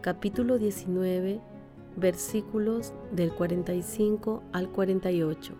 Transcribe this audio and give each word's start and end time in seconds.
capítulo 0.00 0.58
19, 0.58 1.40
versículos 1.96 2.92
del 3.10 3.32
45 3.32 4.42
al 4.52 4.68
48. 4.70 5.54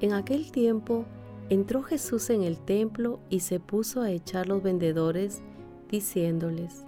En 0.00 0.12
aquel 0.14 0.50
tiempo 0.50 1.04
entró 1.50 1.82
Jesús 1.82 2.30
en 2.30 2.42
el 2.42 2.58
templo 2.58 3.20
y 3.28 3.40
se 3.40 3.60
puso 3.60 4.00
a 4.00 4.10
echar 4.10 4.48
los 4.48 4.62
vendedores, 4.62 5.42
diciéndoles, 5.90 6.86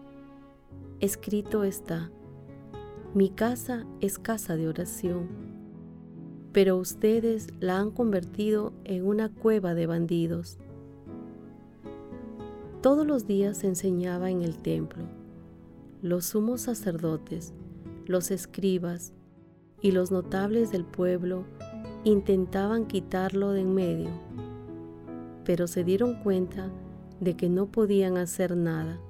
Escrito 1.00 1.64
está, 1.64 2.10
mi 3.12 3.28
casa 3.28 3.84
es 4.00 4.18
casa 4.18 4.56
de 4.56 4.66
oración, 4.66 5.28
pero 6.52 6.76
ustedes 6.76 7.48
la 7.60 7.78
han 7.78 7.90
convertido 7.90 8.72
en 8.84 9.06
una 9.06 9.28
cueva 9.28 9.74
de 9.74 9.86
bandidos. 9.86 10.58
Todos 12.80 13.06
los 13.06 13.26
días 13.26 13.64
enseñaba 13.64 14.30
en 14.30 14.42
el 14.42 14.58
templo. 14.58 15.23
Los 16.05 16.27
sumos 16.27 16.60
sacerdotes, 16.60 17.55
los 18.05 18.30
escribas 18.30 19.14
y 19.80 19.92
los 19.92 20.11
notables 20.11 20.70
del 20.70 20.84
pueblo 20.84 21.46
intentaban 22.05 22.84
quitarlo 22.84 23.52
de 23.52 23.62
en 23.62 23.74
medio, 23.74 24.11
pero 25.46 25.66
se 25.66 25.83
dieron 25.83 26.16
cuenta 26.16 26.70
de 27.20 27.38
que 27.38 27.48
no 27.48 27.72
podían 27.72 28.19
hacer 28.19 28.55
nada, 28.55 29.00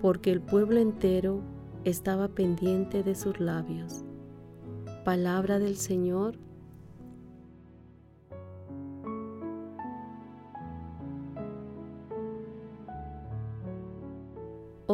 porque 0.00 0.30
el 0.30 0.40
pueblo 0.40 0.78
entero 0.78 1.40
estaba 1.82 2.28
pendiente 2.28 3.02
de 3.02 3.16
sus 3.16 3.40
labios. 3.40 4.04
Palabra 5.04 5.58
del 5.58 5.74
Señor 5.74 6.36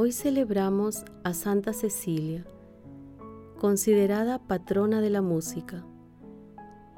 Hoy 0.02 0.10
celebramos 0.10 1.04
a 1.22 1.32
Santa 1.32 1.72
Cecilia, 1.72 2.44
considerada 3.60 4.40
patrona 4.40 5.00
de 5.00 5.10
la 5.10 5.22
música, 5.22 5.86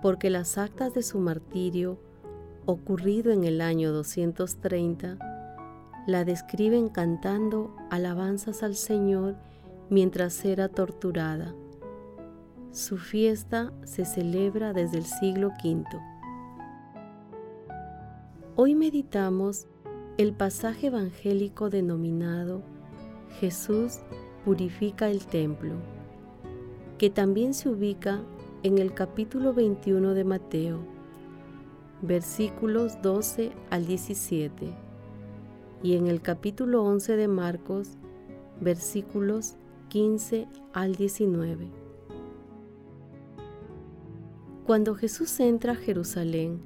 porque 0.01 0.31
las 0.31 0.57
actas 0.57 0.95
de 0.95 1.03
su 1.03 1.19
martirio, 1.19 2.01
ocurrido 2.65 3.31
en 3.31 3.45
el 3.45 3.61
año 3.61 3.93
230, 3.93 5.19
la 6.07 6.25
describen 6.25 6.89
cantando 6.89 7.77
alabanzas 7.91 8.63
al 8.63 8.75
Señor 8.75 9.37
mientras 9.91 10.43
era 10.43 10.71
torturada. 10.71 11.55
Su 12.71 12.97
fiesta 12.97 13.71
se 13.85 14.07
celebra 14.07 14.73
desde 14.73 14.97
el 14.97 15.05
siglo 15.05 15.53
V. 15.63 15.85
Hoy 18.57 18.75
meditamos 18.75 19.67
el 20.17 20.33
pasaje 20.33 20.87
evangélico 20.87 21.69
denominado 21.69 22.73
Jesús 23.41 23.99
purifica 24.45 25.11
el 25.11 25.27
templo, 25.27 25.75
que 26.99 27.11
también 27.11 27.55
se 27.55 27.69
ubica 27.69 28.23
en 28.63 28.79
el 28.79 28.95
capítulo 28.95 29.53
21 29.53 30.15
de 30.15 30.25
Mateo, 30.25 30.79
versículos 32.03 33.01
12 33.03 33.53
al 33.71 33.87
17, 33.87 34.73
y 35.83 35.97
en 35.97 36.07
el 36.07 36.23
capítulo 36.23 36.85
11 36.85 37.17
de 37.17 37.29
Marcos, 37.29 37.99
versículos 38.61 39.57
15 39.89 40.47
al 40.73 40.95
19. 40.95 41.69
Cuando 44.65 44.95
Jesús 44.95 45.41
entra 45.41 45.73
a 45.73 45.77
Jerusalén, 45.77 46.61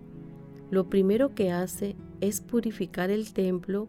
lo 0.71 0.89
primero 0.89 1.35
que 1.35 1.51
hace 1.51 1.97
es 2.21 2.41
purificar 2.41 3.11
el 3.11 3.33
templo 3.33 3.89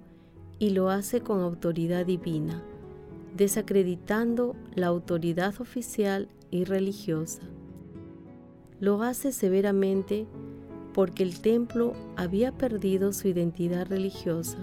y 0.60 0.72
lo 0.72 0.90
hace 0.90 1.22
con 1.22 1.40
autoridad 1.40 2.06
divina, 2.06 2.62
desacreditando 3.36 4.56
la 4.76 4.88
autoridad 4.88 5.60
oficial 5.60 6.28
y 6.52 6.66
religiosa. 6.66 7.42
Lo 8.82 9.02
hace 9.02 9.32
severamente 9.32 10.28
porque 10.94 11.24
el 11.24 11.42
templo 11.42 11.94
había 12.18 12.52
perdido 12.52 13.14
su 13.14 13.30
identidad 13.30 13.88
religiosa 13.88 14.58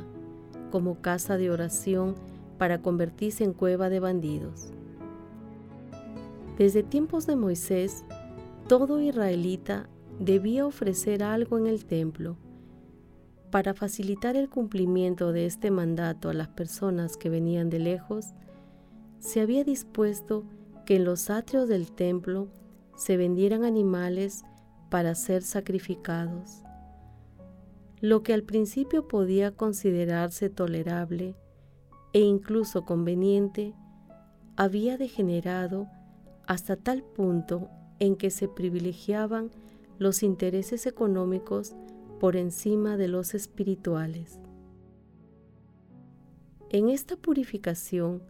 como 0.70 1.00
casa 1.00 1.38
de 1.38 1.50
oración 1.50 2.14
para 2.58 2.82
convertirse 2.82 3.44
en 3.44 3.52
cueva 3.52 3.88
de 3.88 4.00
bandidos. 4.00 4.72
Desde 6.58 6.82
tiempos 6.82 7.26
de 7.26 7.36
Moisés, 7.36 8.04
todo 8.68 9.00
israelita 9.00 9.88
debía 10.18 10.66
ofrecer 10.66 11.22
algo 11.22 11.58
en 11.58 11.66
el 11.66 11.84
templo 11.84 12.36
para 13.56 13.72
facilitar 13.72 14.36
el 14.36 14.50
cumplimiento 14.50 15.32
de 15.32 15.46
este 15.46 15.70
mandato 15.70 16.28
a 16.28 16.34
las 16.34 16.48
personas 16.48 17.16
que 17.16 17.30
venían 17.30 17.70
de 17.70 17.78
lejos, 17.78 18.34
se 19.18 19.40
había 19.40 19.64
dispuesto 19.64 20.44
que 20.84 20.96
en 20.96 21.06
los 21.06 21.30
atrios 21.30 21.66
del 21.66 21.90
templo 21.90 22.48
se 22.98 23.16
vendieran 23.16 23.64
animales 23.64 24.44
para 24.90 25.14
ser 25.14 25.42
sacrificados. 25.42 26.64
Lo 28.02 28.22
que 28.22 28.34
al 28.34 28.42
principio 28.42 29.08
podía 29.08 29.52
considerarse 29.52 30.50
tolerable 30.50 31.34
e 32.12 32.20
incluso 32.20 32.84
conveniente, 32.84 33.72
había 34.56 34.98
degenerado 34.98 35.88
hasta 36.46 36.76
tal 36.76 37.02
punto 37.02 37.70
en 38.00 38.16
que 38.16 38.28
se 38.28 38.48
privilegiaban 38.48 39.50
los 39.98 40.22
intereses 40.22 40.84
económicos 40.84 41.74
por 42.18 42.36
encima 42.36 42.96
de 42.96 43.08
los 43.08 43.34
espirituales. 43.34 44.40
En 46.70 46.88
esta 46.88 47.16
purificación, 47.16 48.22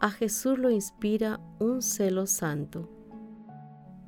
a 0.00 0.10
Jesús 0.10 0.58
lo 0.58 0.70
inspira 0.70 1.40
un 1.58 1.80
celo 1.80 2.26
santo. 2.26 2.88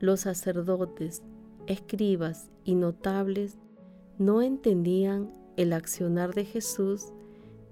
Los 0.00 0.21
sacerdotes, 0.21 1.23
escribas 1.67 2.50
y 2.65 2.75
notables 2.75 3.59
no 4.19 4.43
entendían 4.43 5.33
el 5.56 5.73
accionar 5.73 6.35
de 6.35 6.44
Jesús 6.44 7.12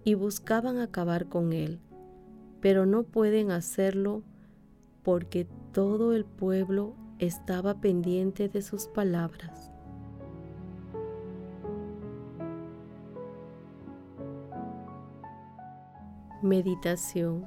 y 0.05 0.14
buscaban 0.14 0.78
acabar 0.78 1.28
con 1.28 1.52
él, 1.52 1.81
pero 2.61 2.87
no 2.87 3.02
pueden 3.02 3.50
hacerlo 3.50 4.22
porque 5.02 5.46
todo 5.72 6.12
el 6.12 6.25
pueblo 6.25 6.94
estaba 7.19 7.81
pendiente 7.81 8.49
de 8.49 8.62
sus 8.62 8.87
palabras. 8.87 9.72
Meditación 16.42 17.46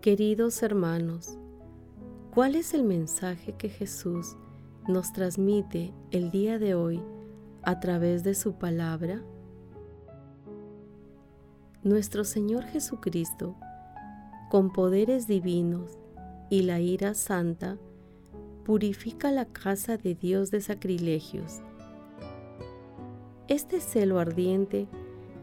Queridos 0.00 0.62
hermanos, 0.62 1.36
¿cuál 2.32 2.54
es 2.54 2.74
el 2.74 2.84
mensaje 2.84 3.54
que 3.54 3.68
Jesús 3.68 4.36
nos 4.86 5.12
transmite 5.12 5.92
el 6.12 6.30
día 6.30 6.60
de 6.60 6.76
hoy 6.76 7.02
a 7.64 7.80
través 7.80 8.22
de 8.22 8.36
su 8.36 8.54
palabra? 8.54 9.20
Nuestro 11.82 12.22
Señor 12.22 12.66
Jesucristo, 12.66 13.56
con 14.48 14.72
poderes 14.72 15.26
divinos 15.26 15.98
y 16.50 16.62
la 16.62 16.78
ira 16.78 17.14
santa, 17.14 17.78
purifica 18.64 19.32
la 19.32 19.46
casa 19.46 19.96
de 19.96 20.14
Dios 20.14 20.52
de 20.52 20.60
sacrilegios. 20.60 21.62
Este 23.48 23.80
celo 23.80 24.20
ardiente 24.20 24.86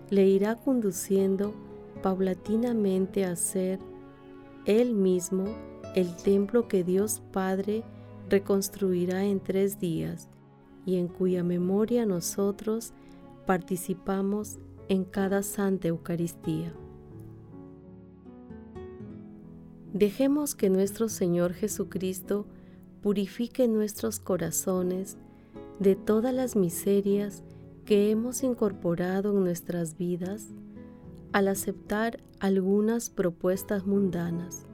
le 0.10 0.26
irá 0.26 0.56
conduciendo 0.56 1.54
paulatinamente 2.02 3.26
a 3.26 3.36
ser 3.36 3.80
Él 4.66 4.94
mismo 4.94 5.46
el 5.96 6.16
templo 6.16 6.68
que 6.68 6.84
Dios 6.84 7.22
Padre 7.32 7.84
reconstruirá 8.30 9.26
en 9.26 9.40
tres 9.40 9.80
días 9.80 10.30
y 10.86 10.98
en 10.98 11.08
cuya 11.08 11.44
memoria 11.44 12.06
nosotros 12.06 12.94
participamos 13.46 14.60
en 14.88 15.04
cada 15.04 15.44
Santa 15.44 15.90
Eucaristía. 15.90 16.74
Dejemos 19.94 20.56
que 20.56 20.70
nuestro 20.70 21.10
Señor 21.10 21.54
Jesucristo 21.54 22.46
purifique 23.02 23.68
nuestros 23.68 24.20
corazones 24.20 25.18
de 25.80 25.96
todas 25.96 26.34
las 26.34 26.56
miserias 26.56 27.44
que 27.86 28.12
hemos 28.12 28.44
incorporado 28.44 29.32
en 29.32 29.44
nuestras 29.44 29.98
vidas 29.98 30.48
al 31.34 31.48
aceptar 31.48 32.20
algunas 32.40 33.10
propuestas 33.10 33.86
mundanas. 33.86 34.66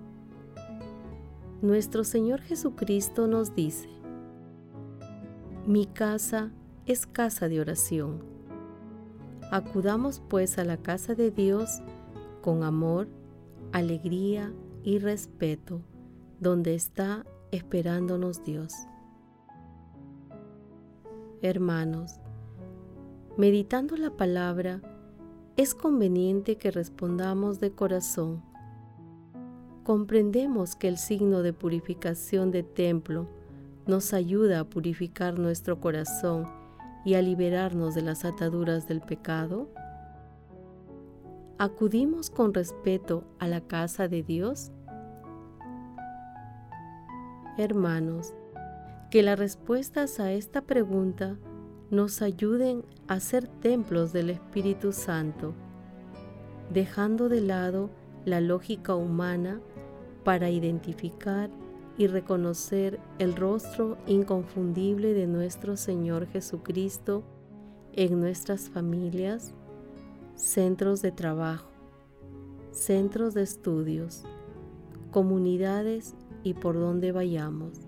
Nuestro 1.62 2.04
Señor 2.04 2.42
Jesucristo 2.42 3.28
nos 3.28 3.56
dice, 3.56 3.90
mi 5.66 5.86
casa 5.86 6.52
es 6.86 7.06
casa 7.06 7.50
de 7.50 7.60
oración. 7.60 8.24
Acudamos 9.52 10.22
pues 10.28 10.58
a 10.58 10.64
la 10.64 10.78
casa 10.78 11.14
de 11.16 11.32
Dios 11.32 11.82
con 12.42 12.64
amor, 12.64 13.08
alegría 13.72 14.54
y 14.84 15.00
respeto, 15.00 15.82
donde 16.40 16.76
está 16.76 17.26
esperándonos 17.52 18.44
Dios. 18.44 18.74
Hermanos, 21.42 22.20
meditando 23.38 23.98
la 23.98 24.12
palabra, 24.12 24.82
es 25.58 25.74
conveniente 25.74 26.58
que 26.58 26.70
respondamos 26.70 27.60
de 27.60 27.72
corazón. 27.72 28.44
Comprendemos 29.84 30.76
que 30.76 30.88
el 30.88 31.00
signo 31.00 31.42
de 31.42 31.52
purificación 31.52 32.52
de 32.52 32.62
templo 32.62 33.28
nos 33.88 34.14
ayuda 34.14 34.60
a 34.60 34.64
purificar 34.66 35.40
nuestro 35.40 35.82
corazón 35.82 36.46
y 37.04 37.16
a 37.16 37.24
liberarnos 37.24 37.96
de 37.96 38.04
las 38.04 38.24
ataduras 38.24 38.88
del 38.88 39.02
pecado. 39.02 39.68
¿Acudimos 41.58 42.30
con 42.30 42.54
respeto 42.54 43.24
a 43.40 43.48
la 43.48 43.62
casa 43.62 44.08
de 44.08 44.22
Dios? 44.22 44.72
Hermanos, 47.58 48.36
que 49.10 49.24
las 49.24 49.40
respuestas 49.40 50.20
a 50.20 50.32
esta 50.32 50.62
pregunta 50.62 51.40
nos 51.90 52.22
ayuden 52.22 52.84
a 53.08 53.20
ser 53.20 53.48
templos 53.48 54.12
del 54.12 54.30
Espíritu 54.30 54.92
Santo, 54.92 55.54
dejando 56.74 57.30
de 57.30 57.42
lado 57.42 57.90
la 58.26 58.42
lógica 58.42 58.96
humana 58.96 59.62
para 60.24 60.50
identificar 60.50 61.50
y 61.98 62.08
reconocer 62.08 63.00
el 63.20 63.36
rostro 63.36 63.98
inconfundible 64.06 65.14
de 65.14 65.28
nuestro 65.28 65.78
Señor 65.78 66.28
Jesucristo 66.28 67.24
en 67.94 68.20
nuestras 68.20 68.70
familias, 68.70 69.54
centros 70.36 71.02
de 71.02 71.12
trabajo, 71.12 71.70
centros 72.72 73.34
de 73.34 73.44
estudios, 73.44 74.24
comunidades 75.12 76.14
y 76.44 76.54
por 76.54 76.76
donde 76.76 77.12
vayamos. 77.14 77.80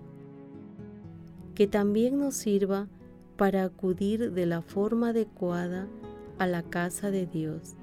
Que 1.54 1.66
también 1.66 2.18
nos 2.18 2.34
sirva 2.34 2.88
para 3.40 3.64
acudir 3.64 4.32
de 4.32 4.44
la 4.44 4.60
forma 4.60 5.08
adecuada 5.08 5.88
a 6.38 6.46
la 6.46 6.62
casa 6.62 7.10
de 7.10 7.24
Dios. 7.24 7.74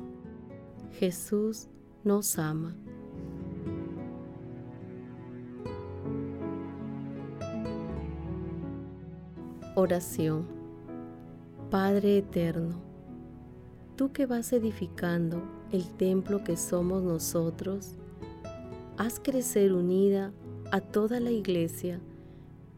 Jesús 1.00 1.68
nos 2.04 2.38
ama. 2.38 2.76
Oración. 9.74 10.46
Padre 11.72 12.20
eterno, 12.20 12.80
tú 13.96 14.12
que 14.12 14.28
vas 14.28 14.54
edificando 14.54 15.42
el 15.72 15.90
templo 15.98 16.44
que 16.44 16.56
somos 16.56 17.02
nosotros, 17.02 17.96
haz 18.96 19.20
crecer 19.20 19.74
unida 19.74 20.32
a 20.72 20.82
toda 20.82 21.20
la 21.20 21.32
iglesia 21.32 22.00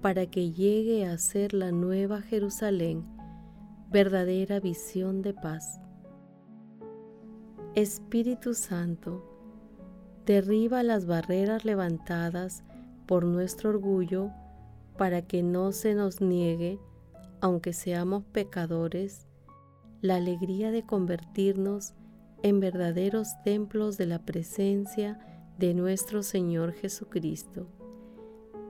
para 0.02 0.28
que 0.28 0.52
llegue 0.52 1.06
a 1.06 1.18
ser 1.18 1.54
la 1.54 1.72
nueva 1.72 2.22
Jerusalén, 2.22 3.06
verdadera 3.92 4.60
visión 4.60 5.22
de 5.22 5.34
paz. 5.34 5.82
Espíritu 7.76 8.54
Santo, 8.54 9.26
derriba 10.26 10.84
las 10.84 11.06
barreras 11.06 11.66
levantadas 11.66 12.64
por 13.08 13.26
nuestro 13.26 13.72
orgullo 13.72 14.32
para 14.98 15.22
que 15.22 15.44
no 15.44 15.72
se 15.74 15.96
nos 15.96 16.22
niegue, 16.22 16.80
aunque 17.42 17.74
seamos 17.74 18.24
pecadores, 18.24 19.28
la 20.02 20.16
alegría 20.16 20.72
de 20.72 20.86
convertirnos 20.86 21.94
en 22.42 22.62
verdaderos 22.62 23.30
templos 23.44 23.98
de 23.98 24.06
la 24.06 24.20
presencia 24.20 25.20
de 25.58 25.74
nuestro 25.74 26.24
Señor 26.24 26.72
Jesucristo 26.72 27.68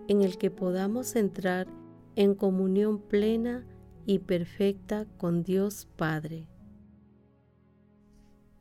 en 0.09 0.23
el 0.23 0.37
que 0.37 0.49
podamos 0.49 1.15
entrar 1.15 1.67
en 2.15 2.33
comunión 2.33 2.99
plena 2.99 3.63
y 4.07 4.19
perfecta 4.19 5.05
con 5.17 5.43
Dios 5.43 5.87
Padre. 5.95 6.47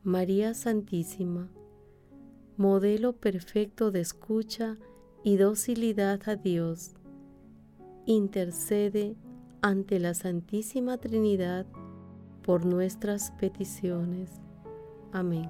María 0.03 0.53
Santísima, 0.53 1.49
modelo 2.55 3.13
perfecto 3.13 3.89
de 3.89 3.99
escucha 4.01 4.77
y 5.23 5.37
docilidad 5.37 6.21
a 6.29 6.35
Dios, 6.35 6.93
intercede 8.05 9.15
ante 9.61 9.99
la 9.99 10.13
Santísima 10.13 10.97
Trinidad 10.97 11.65
por 12.43 12.63
nuestras 12.63 13.31
peticiones. 13.31 14.29
Amén. 15.11 15.49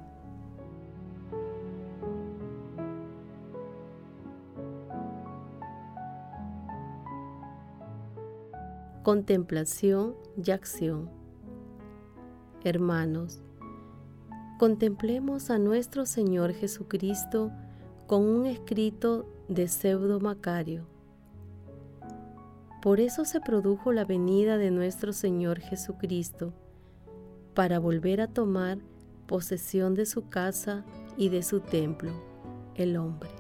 Contemplación 9.10 10.14
y 10.38 10.52
acción. 10.52 11.10
Hermanos, 12.64 13.42
contemplemos 14.60 15.50
a 15.50 15.58
nuestro 15.58 16.06
Señor 16.06 16.54
Jesucristo 16.54 17.52
con 18.06 18.22
un 18.24 18.46
escrito 18.46 19.26
de 19.48 19.68
pseudo 19.68 20.20
Macario. 20.20 20.86
Por 22.84 23.00
eso 23.00 23.26
se 23.26 23.42
produjo 23.42 23.94
la 23.94 24.06
venida 24.06 24.60
de 24.60 24.70
nuestro 24.70 25.12
Señor 25.12 25.60
Jesucristo, 25.60 26.54
para 27.56 27.80
volver 27.80 28.22
a 28.22 28.28
tomar 28.28 28.78
posesión 29.26 29.96
de 29.96 30.06
su 30.06 30.30
casa 30.30 30.86
y 31.18 31.30
de 31.30 31.42
su 31.42 31.62
templo, 31.62 32.12
el 32.76 32.96
hombre. 32.96 33.32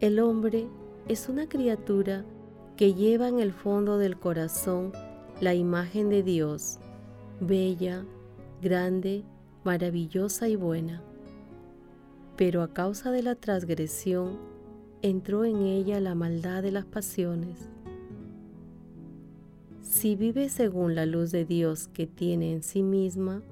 El 0.00 0.18
hombre 0.18 0.66
es 1.06 1.28
una 1.28 1.48
criatura 1.48 2.24
que 2.80 2.94
lleva 2.94 3.28
en 3.28 3.40
el 3.40 3.52
fondo 3.52 3.98
del 3.98 4.18
corazón 4.18 4.92
la 5.38 5.54
imagen 5.54 6.08
de 6.08 6.22
Dios, 6.22 6.78
bella, 7.38 8.06
grande, 8.62 9.22
maravillosa 9.64 10.48
y 10.48 10.56
buena. 10.56 11.02
Pero 12.36 12.62
a 12.62 12.72
causa 12.72 13.10
de 13.10 13.22
la 13.22 13.34
transgresión 13.34 14.38
entró 15.02 15.44
en 15.44 15.58
ella 15.58 16.00
la 16.00 16.14
maldad 16.14 16.62
de 16.62 16.72
las 16.72 16.86
pasiones. 16.86 17.68
Si 19.82 20.16
vive 20.16 20.48
según 20.48 20.94
la 20.94 21.04
luz 21.04 21.32
de 21.32 21.44
Dios 21.44 21.88
que 21.88 22.06
tiene 22.06 22.54
en 22.54 22.62
sí 22.62 22.82
misma, 22.82 23.42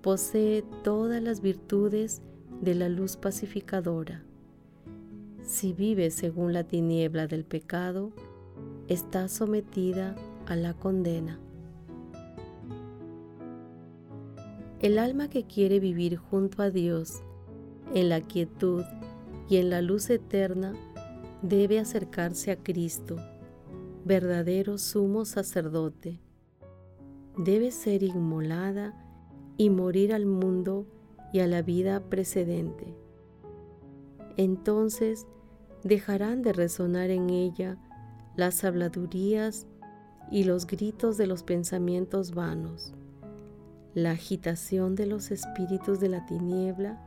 posee 0.00 0.64
todas 0.82 1.22
las 1.22 1.42
virtudes 1.42 2.22
de 2.62 2.76
la 2.76 2.88
luz 2.88 3.18
pacificadora 3.18 4.24
si 5.44 5.72
vive 5.72 6.10
según 6.10 6.52
la 6.52 6.64
tiniebla 6.64 7.26
del 7.26 7.44
pecado, 7.44 8.12
está 8.88 9.28
sometida 9.28 10.14
a 10.46 10.56
la 10.56 10.74
condena. 10.74 11.38
El 14.80 14.98
alma 14.98 15.28
que 15.28 15.44
quiere 15.44 15.78
vivir 15.80 16.16
junto 16.16 16.62
a 16.62 16.70
Dios, 16.70 17.22
en 17.94 18.08
la 18.08 18.20
quietud 18.20 18.84
y 19.48 19.58
en 19.58 19.70
la 19.70 19.82
luz 19.82 20.10
eterna, 20.10 20.74
debe 21.42 21.78
acercarse 21.78 22.50
a 22.50 22.56
Cristo, 22.56 23.16
verdadero 24.04 24.78
sumo 24.78 25.24
sacerdote. 25.24 26.20
Debe 27.36 27.70
ser 27.70 28.02
inmolada 28.02 28.94
y 29.56 29.70
morir 29.70 30.12
al 30.12 30.26
mundo 30.26 30.86
y 31.32 31.40
a 31.40 31.46
la 31.46 31.62
vida 31.62 32.00
precedente 32.08 32.96
entonces 34.36 35.26
dejarán 35.84 36.42
de 36.42 36.52
resonar 36.52 37.10
en 37.10 37.30
ella 37.30 37.76
las 38.36 38.64
habladurías 38.64 39.66
y 40.30 40.44
los 40.44 40.66
gritos 40.66 41.16
de 41.16 41.26
los 41.26 41.42
pensamientos 41.42 42.34
vanos. 42.34 42.94
la 43.94 44.12
agitación 44.12 44.94
de 44.94 45.06
los 45.06 45.30
espíritus 45.30 46.00
de 46.00 46.08
la 46.08 46.24
tiniebla 46.24 46.98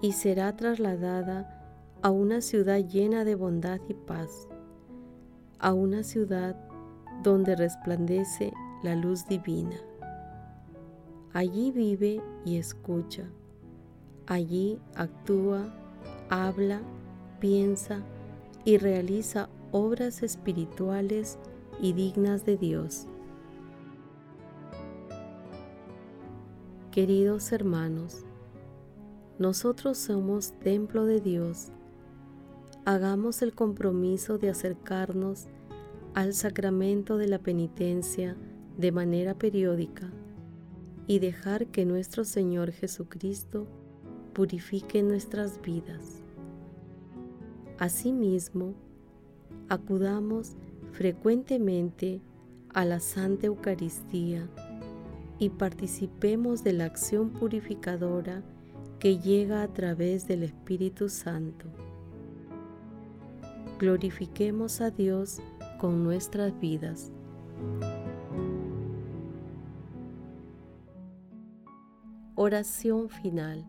y 0.00 0.12
será 0.12 0.56
trasladada 0.56 1.62
a 2.02 2.10
una 2.10 2.40
ciudad 2.40 2.78
llena 2.78 3.24
de 3.24 3.36
bondad 3.36 3.80
y 3.88 3.94
paz, 3.94 4.48
a 5.60 5.72
una 5.72 6.02
ciudad 6.02 6.56
donde 7.22 7.54
resplandece 7.54 8.52
la 8.82 8.96
luz 8.96 9.28
divina. 9.28 9.76
Allí 11.32 11.70
vive 11.70 12.20
y 12.44 12.56
escucha, 12.56 13.22
allí 14.26 14.80
actúa, 14.96 15.72
habla, 16.32 16.80
piensa 17.40 18.02
y 18.64 18.78
realiza 18.78 19.50
obras 19.70 20.22
espirituales 20.22 21.38
y 21.78 21.92
dignas 21.92 22.46
de 22.46 22.56
Dios. 22.56 23.06
Queridos 26.90 27.52
hermanos, 27.52 28.24
nosotros 29.38 29.98
somos 29.98 30.52
templo 30.60 31.04
de 31.04 31.20
Dios. 31.20 31.68
Hagamos 32.86 33.42
el 33.42 33.54
compromiso 33.54 34.38
de 34.38 34.48
acercarnos 34.48 35.48
al 36.14 36.32
sacramento 36.32 37.18
de 37.18 37.28
la 37.28 37.40
penitencia 37.40 38.38
de 38.78 38.90
manera 38.90 39.34
periódica 39.34 40.10
y 41.06 41.18
dejar 41.18 41.66
que 41.66 41.84
nuestro 41.84 42.24
Señor 42.24 42.72
Jesucristo 42.72 43.66
purifique 44.32 45.02
nuestras 45.02 45.60
vidas. 45.60 46.21
Asimismo, 47.78 48.74
acudamos 49.68 50.52
frecuentemente 50.92 52.20
a 52.74 52.84
la 52.84 53.00
Santa 53.00 53.46
Eucaristía 53.46 54.48
y 55.38 55.50
participemos 55.50 56.62
de 56.62 56.72
la 56.74 56.84
acción 56.84 57.30
purificadora 57.30 58.42
que 58.98 59.18
llega 59.18 59.62
a 59.62 59.68
través 59.68 60.28
del 60.28 60.44
Espíritu 60.44 61.08
Santo. 61.08 61.66
Glorifiquemos 63.78 64.80
a 64.80 64.90
Dios 64.90 65.40
con 65.80 66.04
nuestras 66.04 66.58
vidas. 66.60 67.10
Oración 72.36 73.08
final. 73.08 73.68